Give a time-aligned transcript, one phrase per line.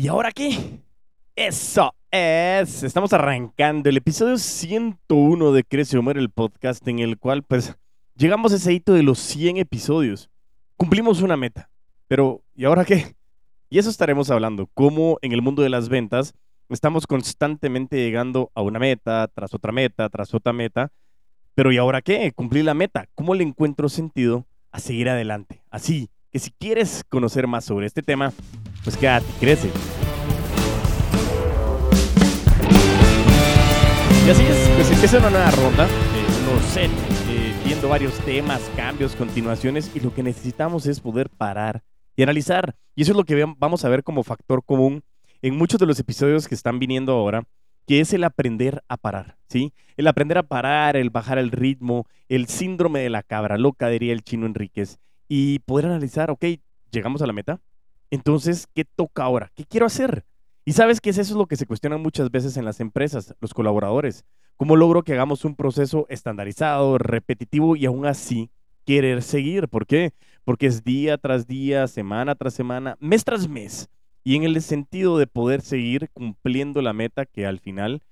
[0.00, 0.80] ¿Y ahora qué?
[1.36, 2.84] Eso es.
[2.84, 7.76] Estamos arrancando el episodio 101 de Crece o Muere el podcast, en el cual, pues,
[8.16, 10.30] llegamos a ese hito de los 100 episodios.
[10.78, 11.68] Cumplimos una meta.
[12.08, 13.14] Pero, ¿y ahora qué?
[13.68, 14.70] Y eso estaremos hablando.
[14.72, 16.32] Cómo en el mundo de las ventas
[16.70, 20.90] estamos constantemente llegando a una meta, tras otra meta, tras otra meta.
[21.54, 22.32] Pero, ¿y ahora qué?
[22.32, 23.06] Cumplir la meta.
[23.14, 25.60] ¿Cómo le encuentro sentido a seguir adelante?
[25.70, 28.32] Así que si quieres conocer más sobre este tema,
[28.84, 29.70] pues quédate, crece.
[34.26, 35.88] Y así es, pues empieza una nueva ronda, eh,
[36.44, 41.82] no sé, eh, viendo varios temas, cambios, continuaciones, y lo que necesitamos es poder parar
[42.16, 42.76] y analizar.
[42.94, 45.02] Y eso es lo que vamos a ver como factor común
[45.42, 47.44] en muchos de los episodios que están viniendo ahora,
[47.86, 49.72] que es el aprender a parar, ¿sí?
[49.96, 54.12] El aprender a parar, el bajar el ritmo, el síndrome de la cabra loca, diría
[54.12, 56.44] el chino Enríquez, y poder analizar, ok,
[56.90, 57.60] llegamos a la meta,
[58.10, 59.50] entonces, ¿qué toca ahora?
[59.54, 60.24] ¿Qué quiero hacer?
[60.64, 63.54] Y sabes que eso es lo que se cuestiona muchas veces en las empresas, los
[63.54, 64.24] colaboradores.
[64.56, 68.50] ¿Cómo logro que hagamos un proceso estandarizado, repetitivo y aún así
[68.84, 69.68] querer seguir?
[69.68, 70.12] ¿Por qué?
[70.44, 73.88] Porque es día tras día, semana tras semana, mes tras mes.
[74.22, 78.02] Y en el sentido de poder seguir cumpliendo la meta que al final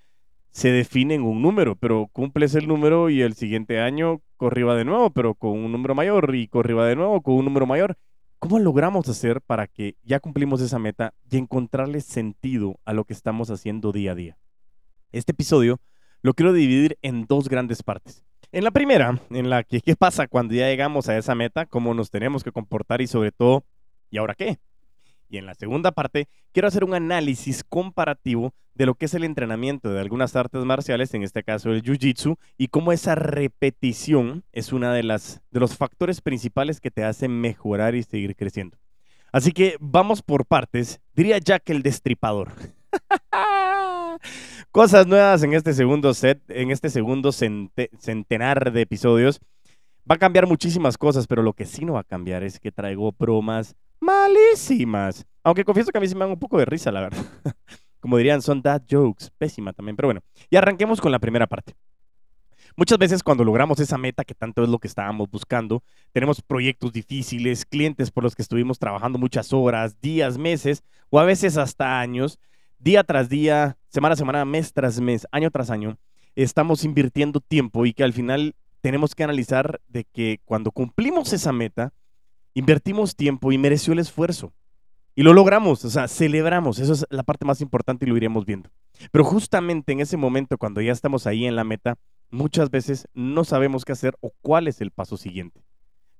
[0.50, 4.84] se define en un número, pero cumples el número y el siguiente año corriba de
[4.84, 7.96] nuevo, pero con un número mayor y corriba de nuevo con un número mayor.
[8.38, 13.12] ¿Cómo logramos hacer para que ya cumplimos esa meta y encontrarle sentido a lo que
[13.12, 14.38] estamos haciendo día a día?
[15.10, 15.80] Este episodio
[16.22, 18.24] lo quiero dividir en dos grandes partes.
[18.52, 21.94] En la primera, en la que qué pasa cuando ya llegamos a esa meta, cómo
[21.94, 23.64] nos tenemos que comportar y sobre todo,
[24.08, 24.60] ¿y ahora qué?
[25.28, 29.24] Y en la segunda parte, quiero hacer un análisis comparativo de lo que es el
[29.24, 34.72] entrenamiento de algunas artes marciales, en este caso el Jiu-Jitsu, y cómo esa repetición es
[34.72, 38.78] una de las de los factores principales que te hacen mejorar y seguir creciendo.
[39.32, 42.52] Así que vamos por partes, diría Jack el destripador.
[44.70, 49.40] Cosas nuevas en este segundo set, en este segundo centenar de episodios.
[50.10, 52.72] Va a cambiar muchísimas cosas, pero lo que sí no va a cambiar es que
[52.72, 55.26] traigo bromas malísimas.
[55.42, 57.24] Aunque confieso que a mí sí me dan un poco de risa, la verdad.
[58.00, 59.30] Como dirían, son dad jokes.
[59.38, 60.20] Pésima también, pero bueno.
[60.50, 61.74] Y arranquemos con la primera parte.
[62.76, 65.82] Muchas veces cuando logramos esa meta, que tanto es lo que estábamos buscando,
[66.12, 71.24] tenemos proyectos difíciles, clientes por los que estuvimos trabajando muchas horas, días, meses, o a
[71.24, 72.38] veces hasta años,
[72.78, 75.98] día tras día, semana a semana, mes tras mes, año tras año,
[76.36, 81.52] estamos invirtiendo tiempo y que al final tenemos que analizar de que cuando cumplimos esa
[81.52, 81.92] meta,
[82.54, 84.52] invertimos tiempo y mereció el esfuerzo.
[85.14, 88.46] Y lo logramos, o sea, celebramos, eso es la parte más importante y lo iremos
[88.46, 88.70] viendo.
[89.10, 91.96] Pero justamente en ese momento, cuando ya estamos ahí en la meta,
[92.30, 95.64] muchas veces no sabemos qué hacer o cuál es el paso siguiente.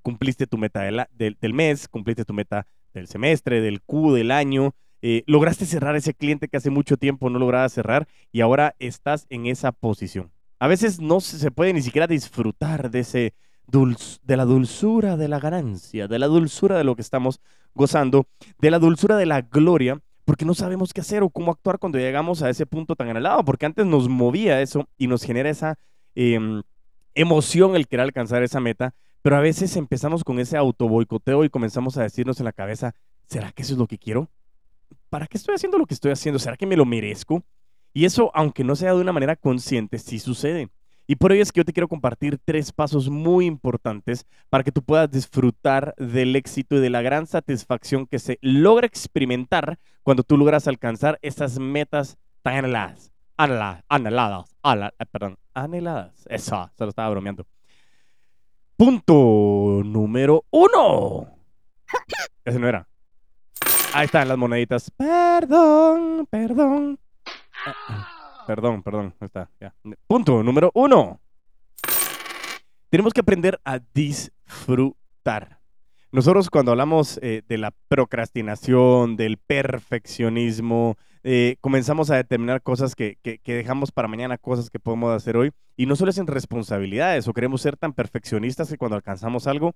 [0.03, 5.23] Cumpliste tu meta del, mes, cumpliste tu meta del semestre, del Q, del año, eh,
[5.27, 9.47] lograste cerrar ese cliente que hace mucho tiempo no lograba cerrar y ahora estás en
[9.47, 10.33] esa posición.
[10.59, 13.35] A veces no se puede ni siquiera disfrutar de ese
[13.69, 17.41] de la dulzura de la ganancia, de la dulzura de lo que estamos
[17.75, 18.27] gozando,
[18.59, 21.99] de la dulzura de la gloria, porque no sabemos qué hacer o cómo actuar cuando
[21.99, 25.79] llegamos a ese punto tan anhelado, porque antes nos movía eso y nos genera esa
[26.15, 26.63] em,
[27.15, 31.51] emoción el querer alcanzar esa meta, pero a veces empezamos con ese auto boicoteo y
[31.51, 32.95] comenzamos a decirnos en la cabeza,
[33.27, 34.31] ¿será que eso es lo que quiero?
[35.11, 36.39] ¿Para qué estoy haciendo lo que estoy haciendo?
[36.39, 37.45] ¿Será que me lo merezco?
[37.93, 40.71] Y eso, aunque no sea de una manera consciente, sí sucede.
[41.11, 44.71] Y por ello es que yo te quiero compartir tres pasos muy importantes para que
[44.71, 50.23] tú puedas disfrutar del éxito y de la gran satisfacción que se logra experimentar cuando
[50.23, 53.11] tú logras alcanzar esas metas tan anheladas.
[53.39, 54.55] Anheladas, anheladas,
[54.99, 56.27] eh, perdón, anheladas.
[56.29, 57.47] Eso, se lo estaba bromeando.
[58.77, 61.27] Punto número uno.
[62.45, 62.87] Ese no era.
[63.95, 64.91] Ahí están las moneditas.
[64.91, 66.99] Perdón, perdón.
[67.65, 68.18] Ah, ah.
[68.49, 69.51] Perdón, perdón, está.
[70.07, 71.21] Punto número uno.
[72.89, 75.59] Tenemos que aprender a disfrutar.
[76.13, 83.19] Nosotros cuando hablamos eh, de la procrastinación, del perfeccionismo, eh, comenzamos a determinar cosas que,
[83.45, 87.61] dejamos para mañana, cosas que podemos hacer hoy, y no solo es responsabilidades, o queremos
[87.61, 89.75] ser tan perfeccionistas que cuando alcanzamos algo,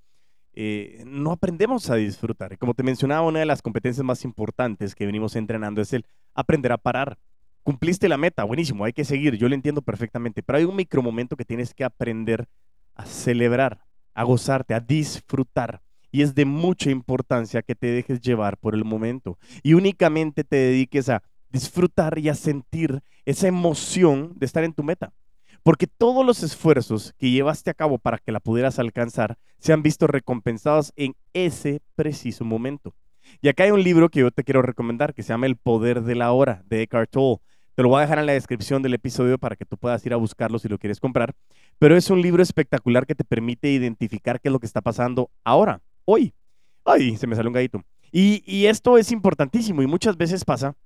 [0.55, 2.57] eh, no aprendemos a disfrutar.
[2.57, 6.73] Como te mencionaba, una de las competencias más importantes que venimos entrenando es el aprender
[6.73, 7.19] a parar
[7.63, 11.37] cumpliste la meta, buenísimo, hay que seguir, yo lo entiendo perfectamente, pero hay un micromomento
[11.37, 12.49] que tienes que aprender
[12.95, 13.81] a celebrar,
[14.15, 15.81] a gozarte, a disfrutar.
[16.11, 20.57] Y es de mucha importancia que te dejes llevar por el momento y únicamente te
[20.57, 25.13] dediques a disfrutar y a sentir esa emoción de estar en tu meta.
[25.63, 29.83] Porque todos los esfuerzos que llevaste a cabo para que la pudieras alcanzar se han
[29.83, 32.95] visto recompensados en ese preciso momento.
[33.41, 36.03] Y acá hay un libro que yo te quiero recomendar que se llama El Poder
[36.03, 37.41] de la Hora, de Eckhart Tolle.
[37.75, 40.13] Te lo voy a dejar en la descripción del episodio para que tú puedas ir
[40.13, 41.35] a buscarlo si lo quieres comprar.
[41.79, 45.31] Pero es un libro espectacular que te permite identificar qué es lo que está pasando
[45.43, 46.35] ahora, hoy.
[46.85, 47.83] Ay, se me salió un gallito.
[48.11, 50.77] Y, esto es importantísimo y muchas veces pasa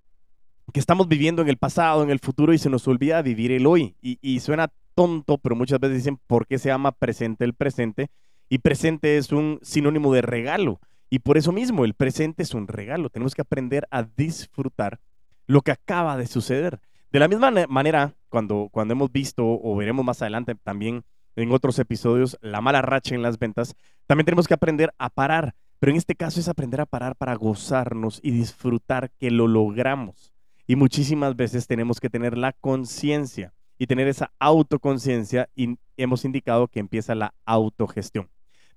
[0.72, 3.66] que estamos viviendo en el pasado, en el futuro y se nos olvida vivir el
[3.66, 3.96] hoy.
[4.00, 8.10] Y, y suena tonto, pero muchas veces dicen, ¿por qué se llama presente el presente?
[8.48, 10.78] Y presente es un sinónimo de regalo.
[11.10, 13.10] Y por eso mismo, el presente es un regalo.
[13.10, 15.00] Tenemos que aprender a disfrutar
[15.46, 16.80] lo que acaba de suceder.
[17.10, 21.04] De la misma manera, cuando, cuando hemos visto o veremos más adelante también
[21.36, 23.74] en otros episodios la mala racha en las ventas,
[24.06, 25.54] también tenemos que aprender a parar.
[25.78, 30.32] Pero en este caso es aprender a parar para gozarnos y disfrutar que lo logramos.
[30.66, 36.68] Y muchísimas veces tenemos que tener la conciencia y tener esa autoconciencia y hemos indicado
[36.68, 38.28] que empieza la autogestión.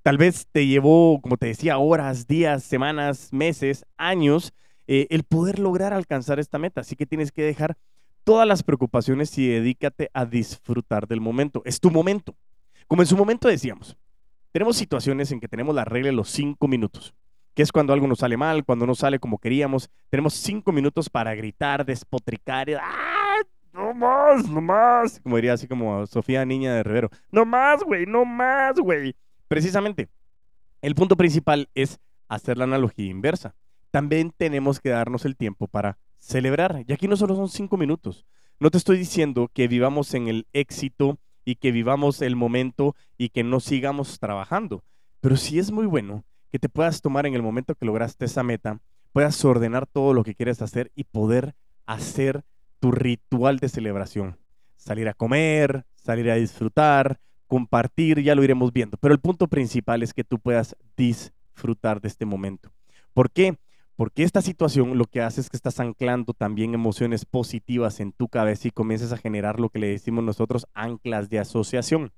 [0.03, 4.53] Tal vez te llevó, como te decía, horas, días, semanas, meses, años
[4.91, 6.81] eh, el poder lograr alcanzar esta meta.
[6.81, 7.77] Así que tienes que dejar
[8.23, 11.61] todas las preocupaciones y dedícate a disfrutar del momento.
[11.63, 12.35] Es tu momento.
[12.87, 13.95] Como en su momento decíamos,
[14.51, 17.13] tenemos situaciones en que tenemos la regla de los cinco minutos,
[17.53, 19.91] que es cuando algo nos sale mal, cuando no sale como queríamos.
[20.09, 23.35] Tenemos cinco minutos para gritar, despotricar, ¡ah!
[23.71, 25.19] No más, no más.
[25.19, 27.11] Como diría así como Sofía Niña de Rivero.
[27.31, 29.15] No más, güey, no más, güey.
[29.47, 30.09] Precisamente,
[30.81, 33.53] el punto principal es hacer la analogía inversa
[33.91, 36.83] también tenemos que darnos el tiempo para celebrar.
[36.87, 38.25] Y aquí no solo son cinco minutos.
[38.59, 43.29] No te estoy diciendo que vivamos en el éxito y que vivamos el momento y
[43.29, 44.83] que no sigamos trabajando.
[45.21, 48.43] Pero sí es muy bueno que te puedas tomar en el momento que lograste esa
[48.43, 48.79] meta,
[49.13, 51.55] puedas ordenar todo lo que quieres hacer y poder
[51.85, 52.43] hacer
[52.79, 54.37] tu ritual de celebración.
[54.75, 58.97] Salir a comer, salir a disfrutar, compartir, ya lo iremos viendo.
[58.97, 62.71] Pero el punto principal es que tú puedas disfrutar de este momento.
[63.13, 63.57] ¿Por qué?
[63.99, 68.29] Porque esta situación lo que hace es que estás anclando también emociones positivas en tu
[68.29, 72.13] cabeza y comienzas a generar lo que le decimos nosotros anclas de asociación.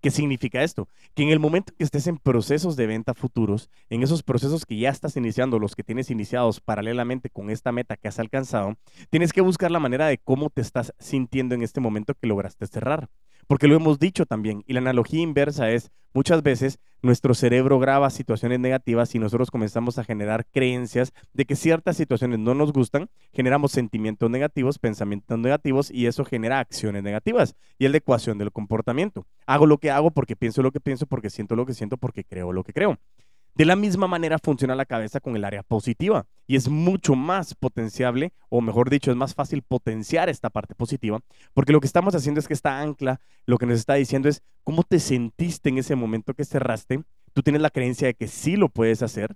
[0.00, 0.88] ¿Qué significa esto?
[1.14, 4.78] Que en el momento que estés en procesos de venta futuros, en esos procesos que
[4.78, 8.78] ya estás iniciando, los que tienes iniciados paralelamente con esta meta que has alcanzado,
[9.10, 12.66] tienes que buscar la manera de cómo te estás sintiendo en este momento que lograste
[12.66, 13.10] cerrar.
[13.46, 18.10] Porque lo hemos dicho también, y la analogía inversa es, muchas veces nuestro cerebro graba
[18.10, 23.08] situaciones negativas y nosotros comenzamos a generar creencias de que ciertas situaciones no nos gustan,
[23.32, 27.54] generamos sentimientos negativos, pensamientos negativos y eso genera acciones negativas.
[27.78, 29.26] Y es la ecuación del comportamiento.
[29.46, 32.24] Hago lo que hago porque pienso lo que pienso, porque siento lo que siento, porque
[32.24, 32.98] creo lo que creo.
[33.56, 37.54] De la misma manera funciona la cabeza con el área positiva y es mucho más
[37.54, 41.20] potenciable, o mejor dicho, es más fácil potenciar esta parte positiva,
[41.54, 44.42] porque lo que estamos haciendo es que esta ancla lo que nos está diciendo es
[44.62, 47.02] cómo te sentiste en ese momento que cerraste.
[47.32, 49.34] Tú tienes la creencia de que sí lo puedes hacer,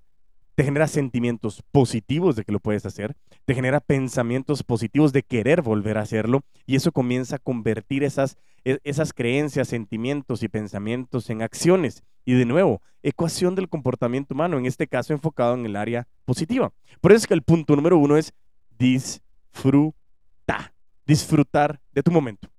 [0.60, 3.16] te genera sentimientos positivos de que lo puedes hacer,
[3.46, 8.36] te genera pensamientos positivos de querer volver a hacerlo y eso comienza a convertir esas,
[8.66, 12.02] e, esas creencias, sentimientos y pensamientos en acciones.
[12.26, 16.74] Y de nuevo, ecuación del comportamiento humano, en este caso enfocado en el área positiva.
[17.00, 18.34] Por eso es que el punto número uno es
[18.78, 19.94] disfruta,
[21.06, 22.50] disfrutar de tu momento.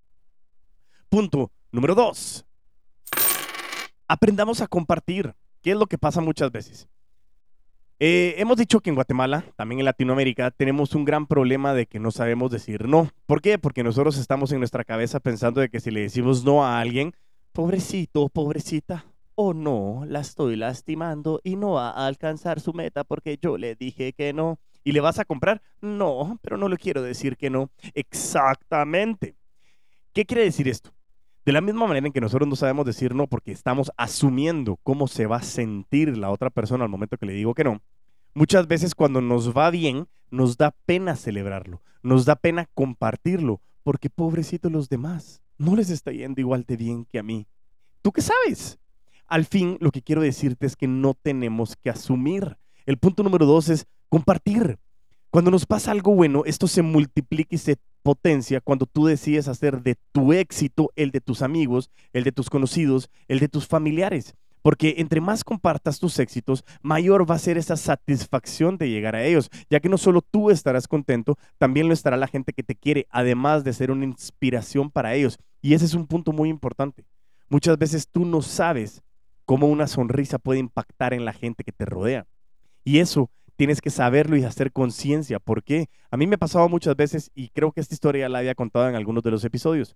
[1.08, 2.48] Punto número dos,
[4.08, 5.36] aprendamos a compartir.
[5.62, 6.88] ¿Qué es lo que pasa muchas veces?
[8.04, 12.00] Eh, hemos dicho que en Guatemala, también en Latinoamérica, tenemos un gran problema de que
[12.00, 13.12] no sabemos decir no.
[13.28, 13.60] ¿Por qué?
[13.60, 17.14] Porque nosotros estamos en nuestra cabeza pensando de que si le decimos no a alguien,
[17.52, 23.38] pobrecito, pobrecita, o no, la estoy lastimando y no va a alcanzar su meta porque
[23.40, 24.58] yo le dije que no.
[24.84, 25.62] ¿Y le vas a comprar?
[25.80, 27.70] No, pero no le quiero decir que no.
[27.94, 29.36] Exactamente.
[30.12, 30.92] ¿Qué quiere decir esto?
[31.44, 35.08] De la misma manera en que nosotros no sabemos decir no porque estamos asumiendo cómo
[35.08, 37.82] se va a sentir la otra persona al momento que le digo que no,
[38.34, 44.10] muchas veces cuando nos va bien, nos da pena celebrarlo, nos da pena compartirlo, porque
[44.10, 47.48] pobrecitos los demás, no les está yendo igual de bien que a mí.
[48.02, 48.80] ¿Tú qué sabes?
[49.28, 52.58] Al fin, lo que quiero decirte es que no tenemos que asumir.
[52.86, 54.80] El punto número dos es compartir.
[55.30, 59.82] Cuando nos pasa algo bueno, esto se multiplica y se potencia cuando tú decides hacer
[59.82, 64.36] de tu éxito el de tus amigos, el de tus conocidos, el de tus familiares.
[64.62, 69.24] Porque entre más compartas tus éxitos, mayor va a ser esa satisfacción de llegar a
[69.24, 72.76] ellos, ya que no solo tú estarás contento, también lo estará la gente que te
[72.76, 75.40] quiere, además de ser una inspiración para ellos.
[75.62, 77.06] Y ese es un punto muy importante.
[77.50, 79.02] Muchas veces tú no sabes
[79.46, 82.26] cómo una sonrisa puede impactar en la gente que te rodea.
[82.84, 85.40] Y eso tienes que saberlo y hacer conciencia.
[85.40, 85.88] ¿Por qué?
[86.10, 88.88] A mí me ha pasado muchas veces y creo que esta historia la había contado
[88.90, 89.96] en algunos de los episodios.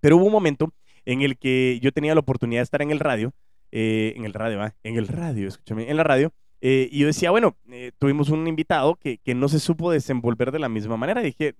[0.00, 0.72] Pero hubo un momento
[1.04, 3.32] en el que yo tenía la oportunidad de estar en el radio,
[3.72, 6.32] eh, en el radio, en el radio, escúchame, en la radio,
[6.64, 10.52] Eh, y yo decía, bueno, eh, tuvimos un invitado que, que, no se supo desenvolver
[10.52, 11.20] de la misma manera.
[11.20, 11.56] dije,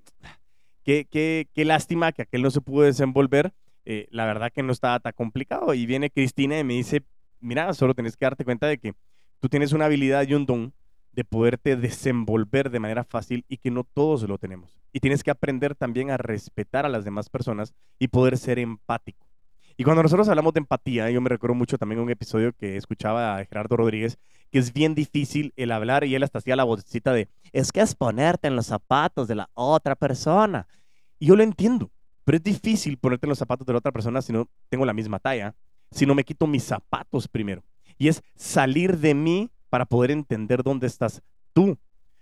[0.84, 3.52] qué, qué, qué lástima que aquel no se pudo desenvolver.
[3.84, 5.74] Eh, la verdad que no estaba tan complicado.
[5.74, 7.02] Y viene Cristina y me dice,
[7.40, 8.94] mira, solo tienes que darte cuenta de que
[9.40, 10.72] tú tienes una habilidad y un don
[11.10, 14.78] de poderte desenvolver de manera fácil y que no todos lo tenemos.
[14.92, 19.26] Y tienes que aprender también a respetar a las demás personas y poder ser empático.
[19.76, 23.36] Y cuando nosotros hablamos de empatía, yo me recuerdo mucho también un episodio que escuchaba
[23.36, 24.18] a Gerardo Rodríguez,
[24.50, 27.80] que es bien difícil el hablar y él hasta hacía la vocecita de, es que
[27.80, 30.66] es ponerte en los zapatos de la otra persona.
[31.18, 31.90] Y yo lo entiendo,
[32.24, 34.92] pero es difícil ponerte en los zapatos de la otra persona si no tengo la
[34.92, 35.54] misma talla,
[35.90, 37.62] si no me quito mis zapatos primero.
[37.98, 41.78] Y es salir de mí para poder entender dónde estás tú.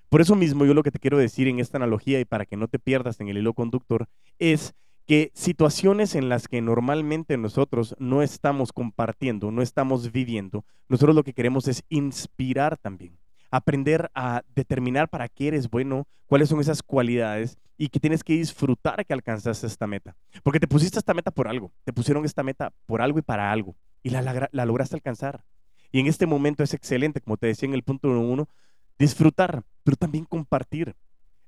[0.08, 2.56] Por eso mismo yo lo que te quiero decir en esta analogía y para que
[2.56, 4.74] no te pierdas en el hilo conductor es
[5.10, 11.24] que situaciones en las que normalmente nosotros no estamos compartiendo, no estamos viviendo, nosotros lo
[11.24, 13.18] que queremos es inspirar también,
[13.50, 18.34] aprender a determinar para qué eres bueno, cuáles son esas cualidades y que tienes que
[18.34, 20.14] disfrutar que alcanzaste esta meta.
[20.44, 23.50] Porque te pusiste esta meta por algo, te pusieron esta meta por algo y para
[23.50, 23.74] algo
[24.04, 25.42] y la, la, la lograste alcanzar.
[25.90, 28.48] Y en este momento es excelente, como te decía en el punto número uno,
[28.96, 30.94] disfrutar, pero también compartir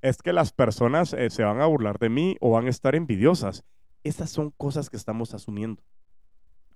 [0.02, 2.94] es que las personas eh, se van a burlar de mí o van a estar
[2.94, 3.64] envidiosas.
[4.04, 5.82] Esas son cosas que estamos asumiendo.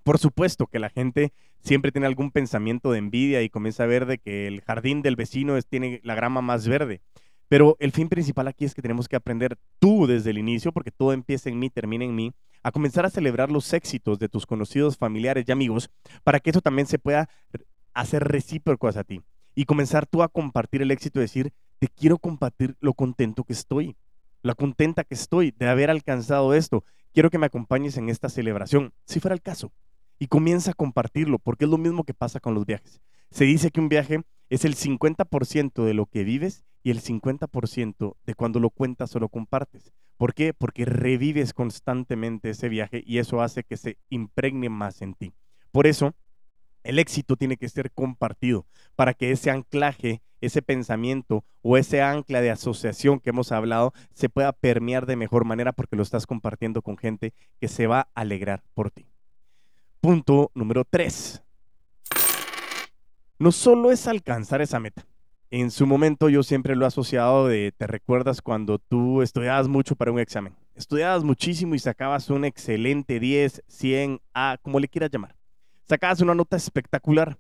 [0.05, 4.07] Por supuesto que la gente siempre tiene algún pensamiento de envidia y comienza a ver
[4.07, 7.03] de que el jardín del vecino tiene la grama más verde.
[7.49, 10.93] Pero el fin principal aquí es que tenemos que aprender tú desde el inicio, porque
[10.93, 14.47] todo empieza en mí, termina en mí, a comenzar a celebrar los éxitos de tus
[14.47, 15.91] conocidos, familiares y amigos,
[16.23, 17.29] para que eso también se pueda
[17.93, 19.23] hacer recíproco hacia ti.
[19.57, 23.53] Y comenzar tú a compartir el éxito y decir, te quiero compartir lo contento que
[23.53, 23.97] estoy,
[24.43, 26.85] la contenta que estoy de haber alcanzado esto.
[27.13, 29.73] Quiero que me acompañes en esta celebración, si fuera el caso.
[30.19, 33.01] Y comienza a compartirlo, porque es lo mismo que pasa con los viajes.
[33.31, 38.17] Se dice que un viaje es el 50% de lo que vives y el 50%
[38.25, 39.93] de cuando lo cuentas o lo compartes.
[40.17, 40.55] ¿Por qué?
[40.55, 45.35] Porque revives constantemente ese viaje y eso hace que se impregne más en ti.
[45.73, 46.15] Por eso,
[46.87, 48.65] el éxito tiene que ser compartido
[48.95, 54.29] para que ese anclaje, ese pensamiento o ese ancla de asociación que hemos hablado se
[54.29, 58.21] pueda permear de mejor manera porque lo estás compartiendo con gente que se va a
[58.21, 59.07] alegrar por ti.
[60.01, 61.43] Punto número tres.
[63.39, 65.07] No solo es alcanzar esa meta.
[65.51, 69.97] En su momento yo siempre lo he asociado de, ¿te recuerdas cuando tú estudiabas mucho
[69.97, 70.55] para un examen?
[70.75, 75.37] Estudiabas muchísimo y sacabas un excelente 10, 100, A, como le quieras llamar
[75.89, 77.39] sacabas una nota espectacular.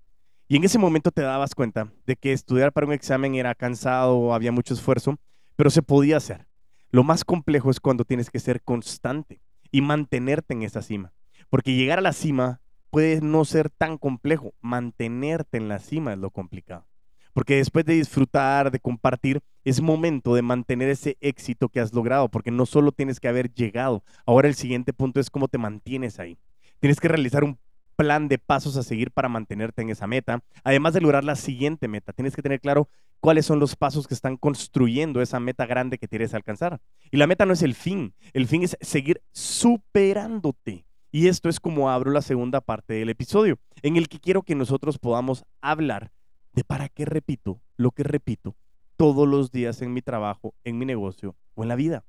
[0.49, 4.33] Y en ese momento te dabas cuenta de que estudiar para un examen era cansado,
[4.33, 5.19] había mucho esfuerzo,
[5.57, 6.47] pero se podía hacer.
[6.91, 9.41] Lo más complejo es cuando tienes que ser constante
[9.73, 11.13] y mantenerte en esa cima.
[11.51, 12.61] Porque llegar a la cima
[12.91, 16.87] puede no ser tan complejo, mantenerte en la cima es lo complicado.
[17.33, 22.31] Porque después de disfrutar, de compartir, es momento de mantener ese éxito que has logrado,
[22.31, 26.19] porque no solo tienes que haber llegado, ahora el siguiente punto es cómo te mantienes
[26.19, 26.39] ahí.
[26.81, 27.59] Tienes que realizar un
[27.97, 31.89] plan de pasos a seguir para mantenerte en esa meta, además de lograr la siguiente
[31.89, 32.13] meta.
[32.13, 32.89] Tienes que tener claro
[33.21, 36.81] cuáles son los pasos que están construyendo esa meta grande que quieres alcanzar.
[37.11, 40.87] Y la meta no es el fin, el fin es seguir superándote.
[41.11, 44.55] Y esto es como abro la segunda parte del episodio, en el que quiero que
[44.55, 46.13] nosotros podamos hablar
[46.53, 48.55] de para qué repito lo que repito
[48.97, 52.05] todos los días en mi trabajo, en mi negocio o en la vida.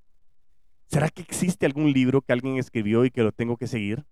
[0.87, 4.05] ¿Será que existe algún libro que alguien escribió y que lo tengo que seguir?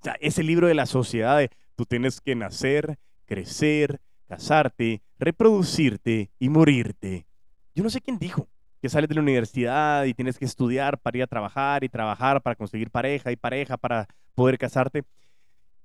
[0.00, 6.30] O sea, ese libro de la sociedad de tú tienes que nacer, crecer, casarte, reproducirte
[6.38, 7.26] y morirte.
[7.74, 8.48] Yo no sé quién dijo
[8.80, 12.42] que sales de la universidad y tienes que estudiar para ir a trabajar y trabajar
[12.42, 15.04] para conseguir pareja y pareja para poder casarte.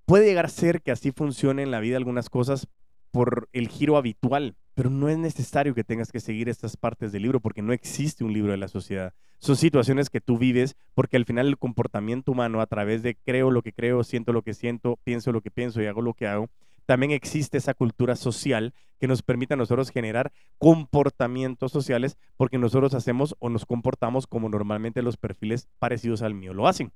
[0.06, 2.68] Puede llegar a ser que así funcione en la vida algunas cosas
[3.12, 7.24] por el giro habitual, pero no es necesario que tengas que seguir estas partes del
[7.24, 9.14] libro porque no existe un libro de la sociedad.
[9.40, 13.52] Son situaciones que tú vives porque al final el comportamiento humano a través de creo
[13.52, 16.28] lo que creo, siento lo que siento, pienso lo que pienso y hago lo que
[16.28, 16.50] hago,
[16.86, 22.94] también existe esa cultura social que nos permite a nosotros generar comportamientos sociales porque nosotros
[22.94, 26.92] hacemos o nos comportamos como normalmente los perfiles parecidos al mío lo hacen.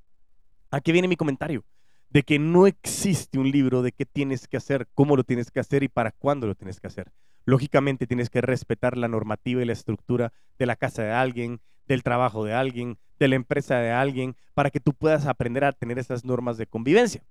[0.71, 1.63] Aquí viene mi comentario
[2.09, 5.59] de que no existe un libro de qué tienes que hacer, cómo lo tienes que
[5.59, 7.11] hacer y para cuándo lo tienes que hacer.
[7.45, 12.03] Lógicamente tienes que respetar la normativa y la estructura de la casa de alguien, del
[12.03, 15.99] trabajo de alguien, de la empresa de alguien, para que tú puedas aprender a tener
[15.99, 17.23] esas normas de convivencia.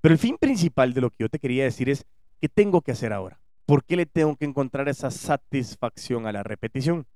[0.00, 2.04] Pero el fin principal de lo que yo te quería decir es,
[2.40, 3.40] ¿qué tengo que hacer ahora?
[3.64, 7.06] ¿Por qué le tengo que encontrar esa satisfacción a la repetición?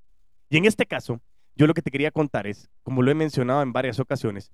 [0.49, 1.21] Y en este caso,
[1.55, 4.50] yo lo que te quería contar es, como lo he mencionado en varias ocasiones,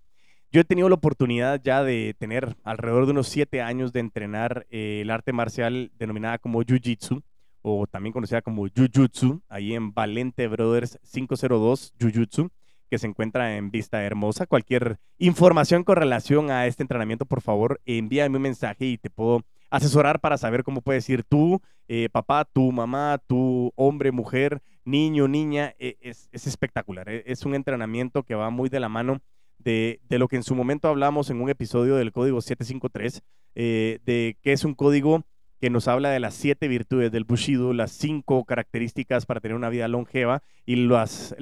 [0.54, 4.68] yo he tenido la oportunidad ya de tener alrededor de unos siete años de entrenar
[4.70, 7.24] eh, el arte marcial denominada como Jiu-Jitsu
[7.60, 12.50] o también conocida como Jujutsu, ahí en Valente Brothers 502 Jujutsu,
[12.88, 14.46] que se encuentra en Vista Hermosa.
[14.46, 19.42] Cualquier información con relación a este entrenamiento, por favor, envíame un mensaje y te puedo
[19.70, 25.26] asesorar para saber cómo puedes ir tú, eh, papá, tu mamá, tu hombre, mujer, niño,
[25.26, 25.74] niña.
[25.80, 27.08] E, es, espectacular.
[27.08, 29.20] E, es un entrenamiento que va muy de la mano
[29.58, 33.22] de, lo que en su momento hablamos en un episodio del código 753,
[33.54, 35.24] eh, de que es un código
[35.60, 39.70] que nos habla de las siete virtudes del Bushido, las cinco características para tener una
[39.70, 41.34] vida longeva y los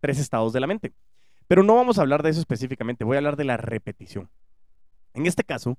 [0.00, 0.92] tres estados de la mente.
[1.48, 4.30] Pero no vamos a hablar de eso específicamente, voy a hablar de la repetición.
[5.12, 5.78] En este caso,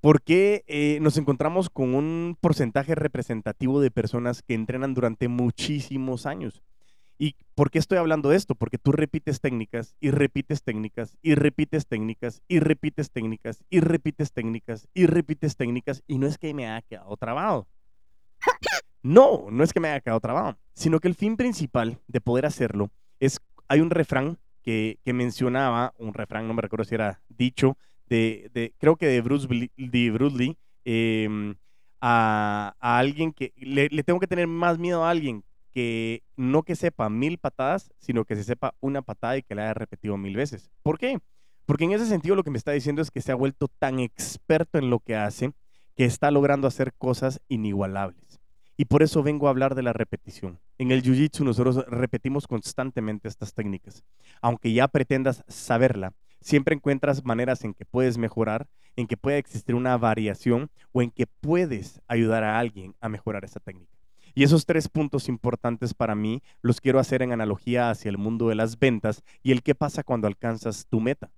[0.00, 6.24] ¿por qué eh, nos encontramos con un porcentaje representativo de personas que entrenan durante muchísimos
[6.24, 6.62] años?
[7.22, 8.54] ¿Y por qué estoy hablando de esto?
[8.54, 14.32] Porque tú repites técnicas y repites técnicas y repites técnicas y repites técnicas y repites
[14.32, 17.68] técnicas y repites técnicas y no es que me haya quedado trabado.
[19.02, 22.46] No, no es que me haya quedado trabado, sino que el fin principal de poder
[22.46, 27.76] hacerlo es, hay un refrán que, mencionaba, un refrán, no me recuerdo si era dicho,
[28.06, 29.46] de, creo que de Bruce,
[29.76, 31.54] de Bruce Lee, em,
[32.00, 37.08] a, alguien que le tengo que tener más miedo a alguien que no que sepa
[37.08, 40.70] mil patadas, sino que se sepa una patada y que la haya repetido mil veces.
[40.82, 41.18] ¿Por qué?
[41.66, 44.00] Porque en ese sentido lo que me está diciendo es que se ha vuelto tan
[44.00, 45.52] experto en lo que hace
[45.96, 48.40] que está logrando hacer cosas inigualables.
[48.76, 50.58] Y por eso vengo a hablar de la repetición.
[50.78, 54.02] En el Jiu-Jitsu nosotros repetimos constantemente estas técnicas.
[54.40, 59.74] Aunque ya pretendas saberla, siempre encuentras maneras en que puedes mejorar, en que puede existir
[59.74, 63.99] una variación o en que puedes ayudar a alguien a mejorar esa técnica.
[64.34, 68.48] Y esos tres puntos importantes para mí los quiero hacer en analogía hacia el mundo
[68.48, 71.30] de las ventas y el qué pasa cuando alcanzas tu meta.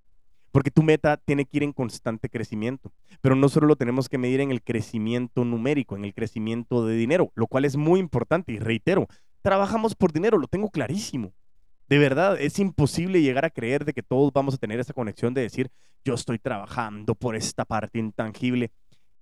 [0.50, 4.18] Porque tu meta tiene que ir en constante crecimiento, pero no solo lo tenemos que
[4.18, 8.52] medir en el crecimiento numérico, en el crecimiento de dinero, lo cual es muy importante
[8.52, 9.08] y reitero,
[9.40, 11.32] trabajamos por dinero, lo tengo clarísimo.
[11.88, 15.32] De verdad, es imposible llegar a creer de que todos vamos a tener esa conexión
[15.32, 15.70] de decir,
[16.04, 18.70] yo estoy trabajando por esta parte intangible.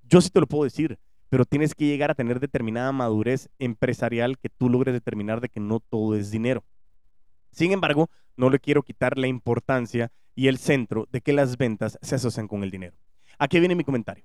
[0.03, 0.99] Yo sí te lo puedo decir,
[1.31, 5.61] pero tienes que llegar a tener determinada madurez empresarial que tú logres determinar de que
[5.61, 6.65] no todo es dinero.
[7.53, 11.99] Sin embargo, no le quiero quitar la importancia y el centro de que las ventas
[12.03, 12.97] se asocian con el dinero.
[13.39, 14.25] Aquí viene mi comentario.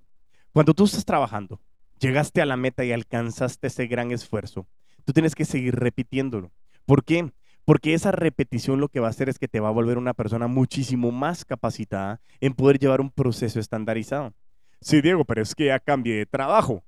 [0.52, 1.62] Cuando tú estás trabajando,
[2.00, 4.68] llegaste a la meta y alcanzaste ese gran esfuerzo,
[5.06, 6.52] tú tienes que seguir repitiéndolo.
[6.86, 7.32] ¿Por qué?
[7.65, 10.13] Porque esa repetición lo que va a hacer es que te va a volver una
[10.13, 14.34] persona muchísimo más capacitada en poder llevar un proceso estandarizado.
[14.82, 16.84] Sí, Diego, pero es que ya cambié de trabajo.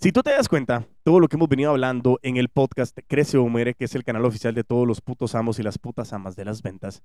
[0.00, 3.36] Si tú te das cuenta, todo lo que hemos venido hablando en el podcast Crece
[3.36, 6.12] o Muere, que es el canal oficial de todos los putos amos y las putas
[6.12, 7.02] amas de las ventas,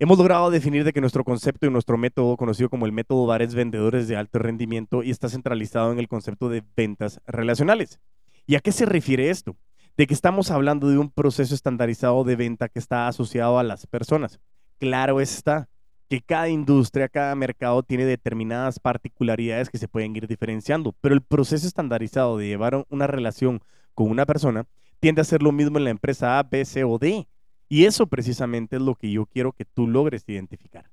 [0.00, 3.54] hemos logrado definir de que nuestro concepto y nuestro método, conocido como el método Bares
[3.54, 8.00] Vendedores de Alto Rendimiento, y está centralizado en el concepto de ventas relacionales.
[8.48, 9.54] ¿Y a qué se refiere esto?
[9.96, 13.86] De que estamos hablando de un proceso estandarizado de venta que está asociado a las
[13.86, 14.40] personas.
[14.80, 15.68] Claro está,
[16.08, 21.20] que cada industria, cada mercado tiene determinadas particularidades que se pueden ir diferenciando, pero el
[21.20, 23.60] proceso estandarizado de llevar una relación
[23.94, 24.66] con una persona
[25.00, 27.28] tiende a ser lo mismo en la empresa A, B, C o D.
[27.68, 30.90] Y eso precisamente es lo que yo quiero que tú logres identificar.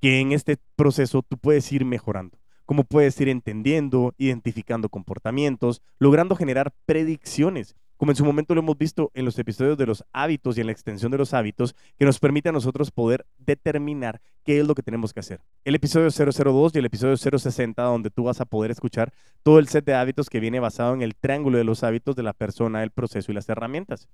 [0.00, 6.36] Que en este proceso tú puedes ir mejorando, cómo puedes ir entendiendo, identificando comportamientos, logrando
[6.36, 10.58] generar predicciones como en su momento lo hemos visto en los episodios de los hábitos
[10.58, 14.58] y en la extensión de los hábitos, que nos permite a nosotros poder determinar qué
[14.58, 15.40] es lo que tenemos que hacer.
[15.64, 19.12] El episodio 002 y el episodio 060, donde tú vas a poder escuchar
[19.44, 22.24] todo el set de hábitos que viene basado en el triángulo de los hábitos de
[22.24, 24.08] la persona, el proceso y las herramientas.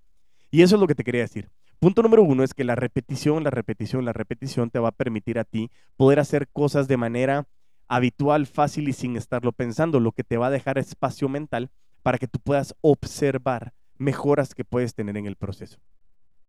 [0.51, 1.49] Y eso es lo que te quería decir.
[1.79, 5.39] Punto número uno es que la repetición, la repetición, la repetición te va a permitir
[5.39, 7.47] a ti poder hacer cosas de manera
[7.87, 11.71] habitual, fácil y sin estarlo pensando, lo que te va a dejar espacio mental
[12.03, 15.79] para que tú puedas observar mejoras que puedes tener en el proceso.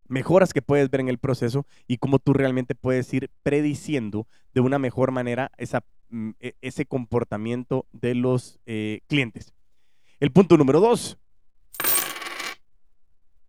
[0.07, 4.61] Mejoras que puedes ver en el proceso y cómo tú realmente puedes ir prediciendo de
[4.61, 5.51] una mejor manera
[6.09, 9.53] mm, e, ese comportamiento de los eh, clientes.
[10.19, 11.17] El punto número dos.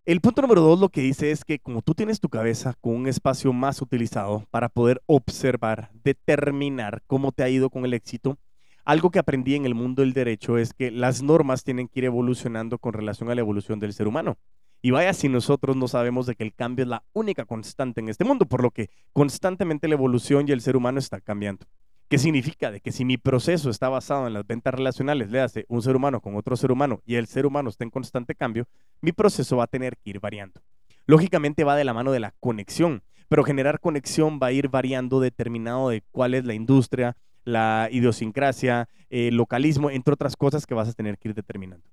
[0.03, 2.95] El punto número dos lo que dice es que como tú tienes tu cabeza con
[2.95, 8.37] un espacio más utilizado para poder observar, determinar cómo te ha ido con el éxito,
[8.85, 12.05] algo que aprendí en el mundo del derecho es que las normas tienen que ir
[12.05, 14.37] evolucionando con relación a la evolución del ser humano.
[14.81, 18.09] Y vaya si nosotros no sabemos de que el cambio es la única constante en
[18.09, 21.67] este mundo, por lo que constantemente la evolución y el ser humano está cambiando.
[22.09, 22.71] ¿Qué significa?
[22.71, 25.95] De que si mi proceso está basado en las ventas relacionales, le hace un ser
[25.95, 28.67] humano con otro ser humano y el ser humano está en constante cambio,
[29.01, 30.61] mi proceso va a tener que ir variando.
[31.05, 35.21] Lógicamente va de la mano de la conexión, pero generar conexión va a ir variando
[35.21, 40.89] determinado de cuál es la industria, la idiosincrasia, el localismo, entre otras cosas que vas
[40.89, 41.85] a tener que ir determinando.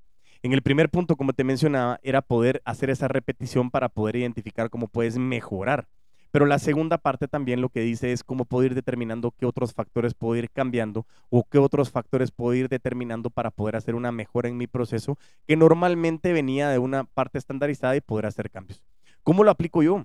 [0.43, 4.71] En el primer punto, como te mencionaba, era poder hacer esa repetición para poder identificar
[4.71, 5.89] cómo puedes mejorar.
[6.31, 9.73] Pero la segunda parte también lo que dice es cómo puedo ir determinando qué otros
[9.73, 14.13] factores puedo ir cambiando o qué otros factores puedo ir determinando para poder hacer una
[14.13, 18.83] mejora en mi proceso que normalmente venía de una parte estandarizada y poder hacer cambios.
[19.23, 20.05] ¿Cómo lo aplico yo?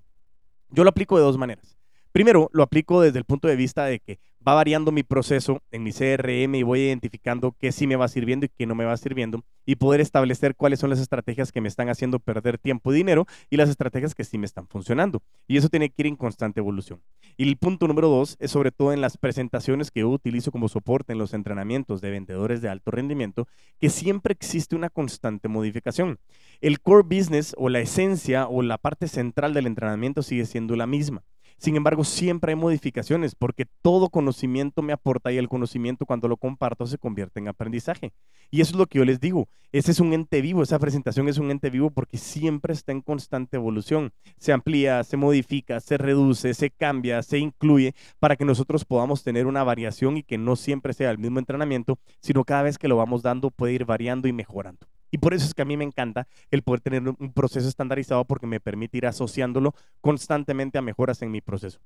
[0.70, 1.78] Yo lo aplico de dos maneras.
[2.14, 5.82] Primero, lo aplico desde el punto de vista de que va variando mi proceso en
[5.82, 8.96] mi CRM y voy identificando qué sí me va sirviendo y qué no me va
[8.98, 12.98] sirviendo y poder establecer cuáles son las estrategias que me están haciendo perder tiempo y
[12.98, 15.24] dinero y las estrategias que sí me están funcionando.
[15.48, 17.02] Y eso tiene que ir en constante evolución.
[17.36, 20.68] Y el punto número dos es sobre todo en las presentaciones que yo utilizo como
[20.68, 23.48] soporte en los entrenamientos de vendedores de alto rendimiento,
[23.80, 26.20] que siempre existe una constante modificación.
[26.62, 30.86] El core business o la esencia o la parte central del entrenamiento sigue siendo la
[30.86, 31.24] misma.
[31.58, 36.38] Sin embargo, siempre hay modificaciones porque todo conocimiento me aporta y el conocimiento cuando lo
[36.38, 38.14] comparto se convierte en aprendizaje.
[38.52, 39.48] Y eso es lo que yo les digo.
[39.72, 43.02] Ese es un ente vivo, esa presentación es un ente vivo porque siempre está en
[43.02, 44.12] constante evolución.
[44.38, 49.48] Se amplía, se modifica, se reduce, se cambia, se incluye para que nosotros podamos tener
[49.48, 52.98] una variación y que no siempre sea el mismo entrenamiento, sino cada vez que lo
[52.98, 54.93] vamos dando puede ir variando y mejorando.
[55.14, 58.26] Y por eso es que a mí me encanta el poder tener un proceso estandarizado
[58.26, 61.80] porque me permite ir asociándolo constantemente a mejoras en mi proceso.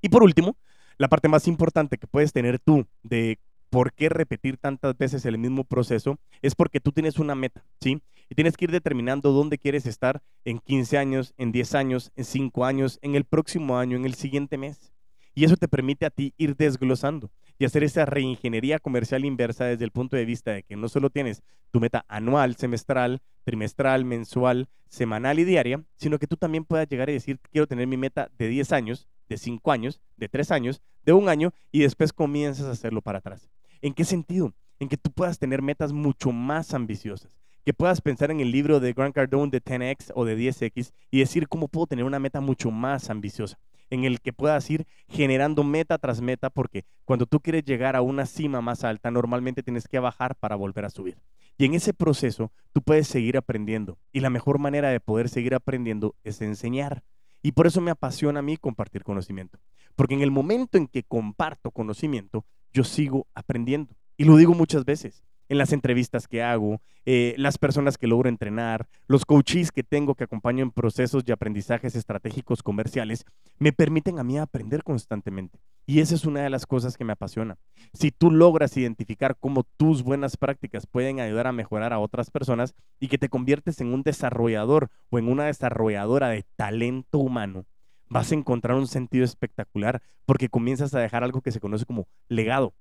[0.00, 0.56] Y por último,
[0.98, 3.38] la parte más importante que puedes tener tú de
[3.70, 8.02] por qué repetir tantas veces el mismo proceso es porque tú tienes una meta, ¿sí?
[8.28, 12.24] Y tienes que ir determinando dónde quieres estar en 15 años, en 10 años, en
[12.24, 14.92] 5 años, en el próximo año, en el siguiente mes.
[15.32, 19.84] Y eso te permite a ti ir desglosando y hacer esa reingeniería comercial inversa desde
[19.84, 24.68] el punto de vista de que no solo tienes tu meta anual, semestral, trimestral, mensual,
[24.88, 28.30] semanal y diaria, sino que tú también puedas llegar y decir, quiero tener mi meta
[28.38, 32.66] de 10 años, de 5 años, de 3 años, de un año y después comienzas
[32.66, 33.48] a hacerlo para atrás.
[33.80, 34.52] ¿En qué sentido?
[34.78, 38.80] En que tú puedas tener metas mucho más ambiciosas que puedas pensar en el libro
[38.80, 42.40] de Grant Cardone de 10X o de 10X y decir cómo puedo tener una meta
[42.40, 43.58] mucho más ambiciosa
[43.92, 48.00] en el que puedas ir generando meta tras meta, porque cuando tú quieres llegar a
[48.00, 51.18] una cima más alta, normalmente tienes que bajar para volver a subir.
[51.58, 53.98] Y en ese proceso tú puedes seguir aprendiendo.
[54.10, 57.04] Y la mejor manera de poder seguir aprendiendo es enseñar.
[57.42, 59.58] Y por eso me apasiona a mí compartir conocimiento.
[59.94, 63.94] Porque en el momento en que comparto conocimiento, yo sigo aprendiendo.
[64.16, 68.28] Y lo digo muchas veces en las entrevistas que hago, eh, las personas que logro
[68.28, 73.24] entrenar, los coaches que tengo que acompaño en procesos de aprendizajes estratégicos comerciales,
[73.58, 75.58] me permiten a mí aprender constantemente.
[75.84, 77.58] Y esa es una de las cosas que me apasiona.
[77.92, 82.74] Si tú logras identificar cómo tus buenas prácticas pueden ayudar a mejorar a otras personas
[83.00, 87.66] y que te conviertes en un desarrollador o en una desarrolladora de talento humano,
[88.08, 92.06] vas a encontrar un sentido espectacular porque comienzas a dejar algo que se conoce como
[92.28, 92.74] legado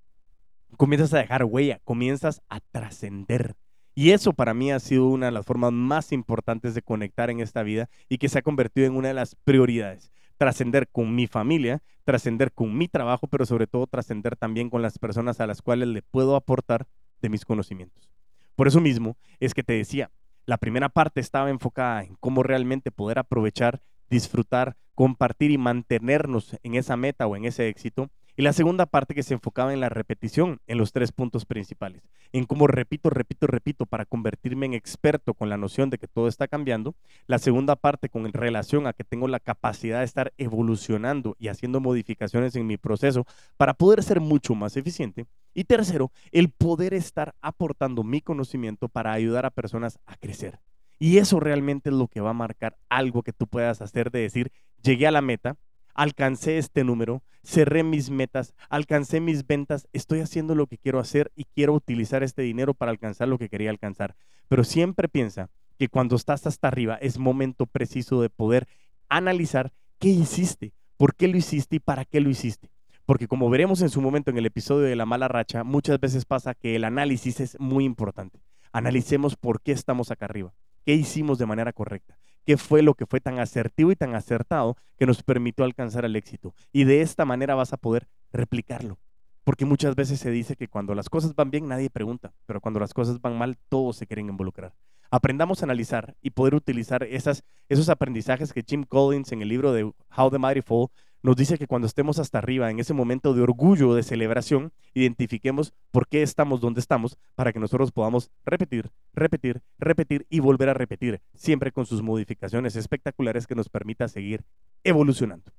[0.78, 3.56] comienzas a dejar huella, comienzas a trascender.
[3.94, 7.42] Y eso para mí ha sido una de las formas más importantes de conectar en
[7.42, 10.12] esta vida y que se ha convertido en una de las prioridades.
[10.38, 14.98] Trascender con mi familia, trascender con mi trabajo, pero sobre todo trascender también con las
[14.98, 16.88] personas a las cuales le puedo aportar
[17.22, 18.10] de mis conocimientos.
[18.56, 20.10] Por eso mismo es que te decía,
[20.46, 26.76] la primera parte estaba enfocada en cómo realmente poder aprovechar, disfrutar, compartir y mantenernos en
[26.76, 28.10] esa meta o en ese éxito.
[28.42, 32.02] Y la segunda parte que se enfocaba en la repetición, en los tres puntos principales,
[32.32, 36.28] en cómo repito, repito, repito para convertirme en experto con la noción de que todo
[36.28, 36.96] está cambiando.
[37.28, 41.82] La segunda parte con relación a que tengo la capacidad de estar evolucionando y haciendo
[41.82, 43.28] modificaciones en mi proceso
[43.58, 45.28] para poder ser mucho más eficiente.
[45.54, 50.58] Y tercero, el poder estar aportando mi conocimiento para ayudar a personas a crecer.
[50.98, 54.22] Y eso realmente es lo que va a marcar algo que tú puedas hacer de
[54.22, 54.52] decir,
[54.82, 55.58] llegué a la meta,
[55.94, 61.32] alcancé este número, cerré mis metas, alcancé mis ventas, estoy haciendo lo que quiero hacer
[61.36, 64.16] y quiero utilizar este dinero para alcanzar lo que quería alcanzar.
[64.48, 68.68] Pero siempre piensa que cuando estás hasta arriba es momento preciso de poder
[69.10, 72.70] analizar qué hiciste, por qué lo hiciste y para qué lo hiciste.
[73.06, 76.26] Porque como veremos en su momento en el episodio de la mala racha, muchas veces
[76.26, 78.42] pasa que el análisis es muy importante.
[78.72, 80.54] Analicemos por qué estamos acá arriba,
[80.86, 84.78] qué hicimos de manera correcta qué fue lo que fue tan asertivo y tan acertado
[84.98, 86.54] que nos permitió alcanzar el éxito.
[86.72, 89.00] Y de esta manera vas a poder replicarlo.
[89.44, 92.80] Porque muchas veces se dice que cuando las cosas van bien nadie pregunta, pero cuando
[92.80, 94.74] las cosas van mal todos se quieren involucrar.
[95.10, 99.74] Aprendamos a analizar y poder utilizar esas, esos aprendizajes que Jim Collins en el libro
[99.74, 99.84] de
[100.16, 100.88] How the Mighty Fall
[101.24, 105.74] nos dice que cuando estemos hasta arriba, en ese momento de orgullo, de celebración, identifiquemos
[105.92, 110.74] por qué estamos donde estamos para que nosotros podamos repetir, repetir, repetir y volver a
[110.74, 114.44] repetir, siempre con sus modificaciones espectaculares que nos permita seguir
[114.84, 115.52] evolucionando.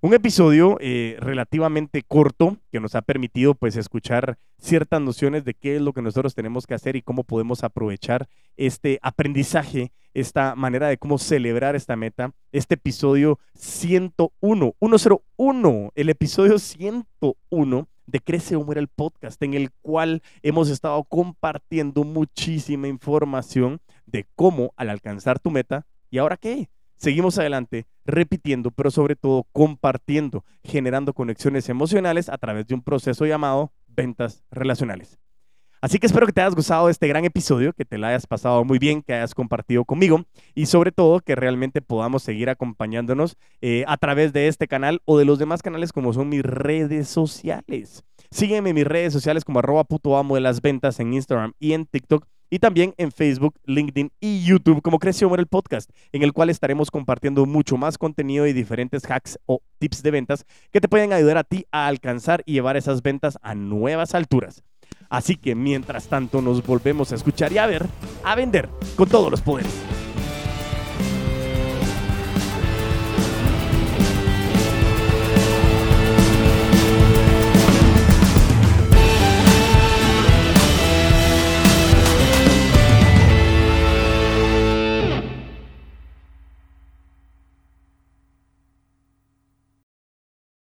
[0.00, 5.74] Un episodio eh, relativamente corto que nos ha permitido pues escuchar ciertas nociones de qué
[5.74, 10.86] es lo que nosotros tenemos que hacer y cómo podemos aprovechar este aprendizaje, esta manera
[10.86, 12.30] de cómo celebrar esta meta.
[12.52, 19.72] Este episodio 101, 101, el episodio 101 de Crece o Muere el podcast, en el
[19.82, 26.68] cual hemos estado compartiendo muchísima información de cómo al alcanzar tu meta, ¿y ahora qué?
[26.98, 33.24] Seguimos adelante repitiendo, pero sobre todo compartiendo, generando conexiones emocionales a través de un proceso
[33.24, 35.18] llamado ventas relacionales.
[35.80, 38.26] Así que espero que te hayas gustado de este gran episodio, que te la hayas
[38.26, 40.24] pasado muy bien, que hayas compartido conmigo
[40.56, 45.18] y sobre todo que realmente podamos seguir acompañándonos eh, a través de este canal o
[45.18, 48.02] de los demás canales como son mis redes sociales.
[48.32, 51.74] Sígueme en mis redes sociales como arroba puto amo de las ventas en Instagram y
[51.74, 56.32] en TikTok y también en Facebook, LinkedIn y YouTube como Creció el Podcast, en el
[56.32, 60.88] cual estaremos compartiendo mucho más contenido y diferentes hacks o tips de ventas que te
[60.88, 64.62] pueden ayudar a ti a alcanzar y llevar esas ventas a nuevas alturas.
[65.10, 67.86] Así que mientras tanto nos volvemos a escuchar y a ver,
[68.24, 69.97] a vender con todos los poderes.